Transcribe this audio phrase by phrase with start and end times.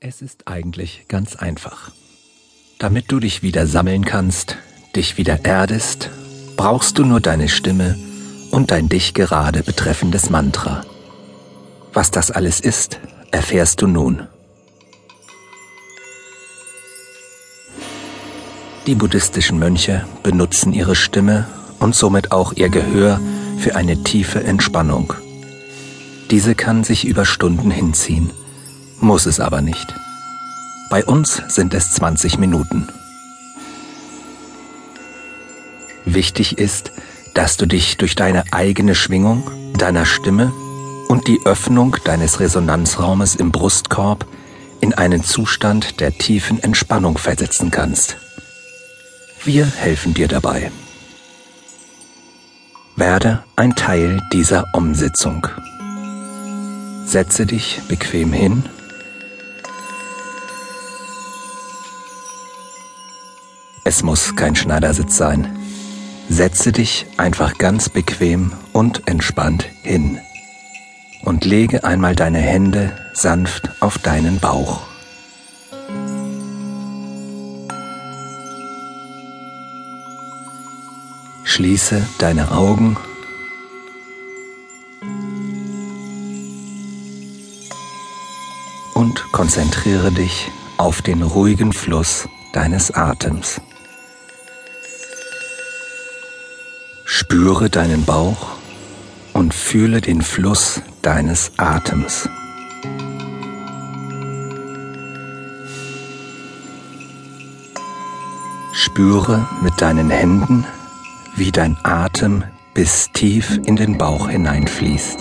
[0.00, 1.90] Es ist eigentlich ganz einfach.
[2.78, 4.56] Damit du dich wieder sammeln kannst,
[4.94, 6.10] dich wieder erdest,
[6.56, 7.98] brauchst du nur deine Stimme
[8.52, 10.84] und dein dich gerade betreffendes Mantra.
[11.92, 13.00] Was das alles ist,
[13.32, 14.28] erfährst du nun.
[18.86, 21.48] Die buddhistischen Mönche benutzen ihre Stimme
[21.80, 23.20] und somit auch ihr Gehör
[23.58, 25.12] für eine tiefe Entspannung.
[26.30, 28.30] Diese kann sich über Stunden hinziehen
[29.00, 29.94] muss es aber nicht.
[30.90, 32.88] Bei uns sind es 20 Minuten.
[36.04, 36.92] Wichtig ist,
[37.34, 40.52] dass du dich durch deine eigene Schwingung, deiner Stimme
[41.08, 44.26] und die Öffnung deines Resonanzraumes im Brustkorb
[44.80, 48.16] in einen Zustand der tiefen Entspannung versetzen kannst.
[49.44, 50.72] Wir helfen dir dabei.
[52.96, 55.46] Werde ein Teil dieser Umsitzung.
[57.04, 58.64] Setze dich bequem hin
[63.88, 65.58] Es muss kein Schneidersitz sein.
[66.28, 70.18] Setze dich einfach ganz bequem und entspannt hin
[71.22, 74.82] und lege einmal deine Hände sanft auf deinen Bauch.
[81.44, 82.98] Schließe deine Augen
[88.92, 93.62] und konzentriere dich auf den ruhigen Fluss deines Atems.
[97.30, 98.56] Spüre deinen Bauch
[99.34, 102.26] und fühle den Fluss deines Atems.
[108.72, 110.64] Spüre mit deinen Händen,
[111.36, 115.18] wie dein Atem bis tief in den Bauch hineinfließt.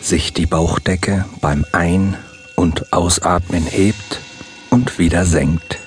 [0.00, 2.16] Sich die Bauchdecke beim Ein-
[2.56, 4.22] und Ausatmen hebt
[4.70, 5.78] und wieder senkt.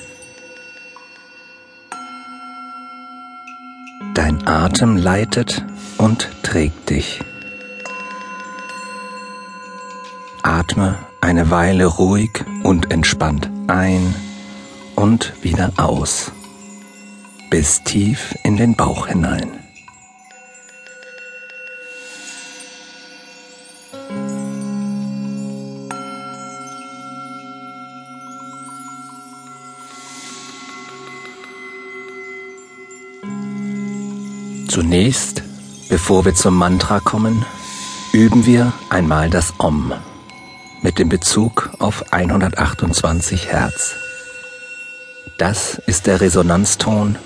[4.14, 5.64] Dein Atem leitet
[5.98, 7.22] und trägt dich.
[10.44, 14.16] Atme eine Weile ruhig und entspannt ein
[14.96, 16.32] und wieder aus,
[17.50, 19.69] bis tief in den Bauch hinein.
[34.70, 35.42] Zunächst,
[35.90, 37.44] bevor wir zum Mantra kommen,
[38.14, 39.92] üben wir einmal das Om
[40.84, 43.96] mit dem Bezug auf 128 Hertz.
[45.40, 47.18] Das ist der Resonanzton,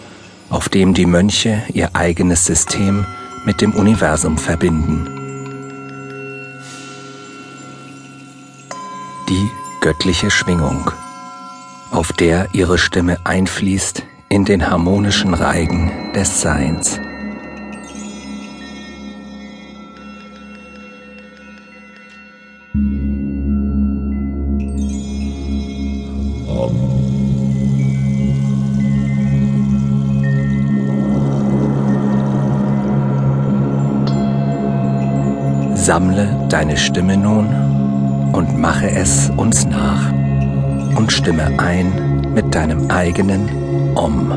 [0.49, 3.05] auf dem die Mönche ihr eigenes System
[3.43, 5.09] mit dem Universum verbinden.
[9.27, 9.49] Die
[9.81, 10.91] göttliche Schwingung,
[11.91, 17.01] auf der ihre Stimme einfließt in den harmonischen Reigen des Seins.
[35.83, 37.45] Sammle deine Stimme nun
[38.31, 40.13] und mache es uns nach
[40.95, 41.91] und stimme ein
[42.33, 43.49] mit deinem eigenen
[43.93, 44.31] Om.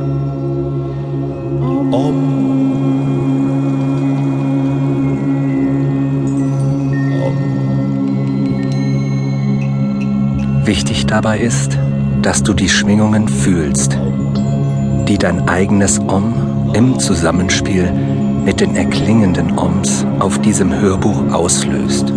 [1.92, 2.36] Om.
[10.64, 11.78] Wichtig dabei ist,
[12.22, 13.96] dass du die Schwingungen fühlst,
[15.06, 17.88] die dein eigenes Om im Zusammenspiel
[18.46, 22.12] mit den erklingenden Oms auf diesem Hörbuch auslöst.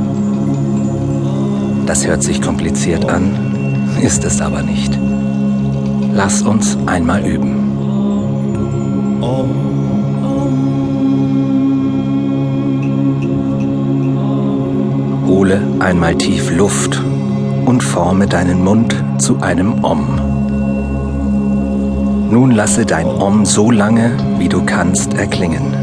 [1.88, 4.98] Das hört sich kompliziert an, ist es aber nicht.
[6.14, 7.66] Lass uns einmal üben.
[15.26, 17.04] Hole einmal tief Luft
[17.66, 20.06] und forme deinen Mund zu einem Om.
[22.30, 25.79] Nun lasse dein Om so lange, wie du kannst, erklingen.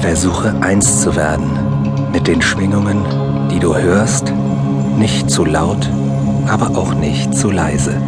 [0.00, 1.50] Versuche eins zu werden
[2.12, 3.04] mit den Schwingungen,
[3.50, 4.32] die du hörst,
[4.96, 5.88] nicht zu laut,
[6.46, 8.00] aber auch nicht zu leise.